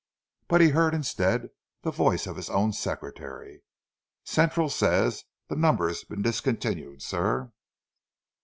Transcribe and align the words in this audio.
But 0.47 0.61
he 0.61 0.69
heard, 0.69 0.95
instead, 0.95 1.49
the 1.83 1.91
voice 1.91 2.25
of 2.25 2.35
his 2.35 2.49
own 2.49 2.73
secretary: 2.73 3.61
"Central 4.23 4.67
says 4.67 5.25
the 5.47 5.55
number's 5.55 6.03
been 6.03 6.23
discontinued, 6.23 7.03
sir." 7.03 7.51